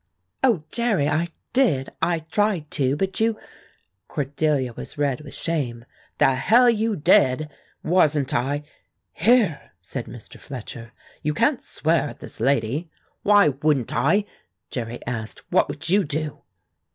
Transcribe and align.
"Oh, 0.41 0.63
Jerry, 0.71 1.07
I 1.07 1.27
did 1.53 1.91
I 2.01 2.17
tried 2.21 2.71
to, 2.71 2.95
but 2.95 3.19
you" 3.19 3.37
Cordelia 4.07 4.73
was 4.73 4.97
red 4.97 5.21
with 5.21 5.35
shame. 5.35 5.85
"The 6.17 6.33
hell 6.33 6.67
you 6.71 6.95
did! 6.95 7.47
Wasn't 7.83 8.33
I" 8.33 8.63
"Here!" 9.11 9.73
said 9.79 10.05
Mr. 10.07 10.39
Fletcher; 10.41 10.91
"you 11.21 11.35
can't 11.35 11.61
swear 11.61 12.09
at 12.09 12.19
this 12.19 12.39
lady." 12.39 12.89
"Why 13.21 13.49
wouldn't 13.49 13.93
I?" 13.95 14.25
Jerry 14.71 15.05
asked. 15.05 15.43
"What 15.51 15.67
would 15.69 15.87
you 15.87 16.03
do?" 16.03 16.41